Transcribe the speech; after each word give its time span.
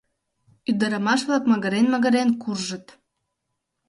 Ӱдырамаш-влак 0.69 1.43
магырен-магырен 1.51 2.29
куржыт. 2.41 2.85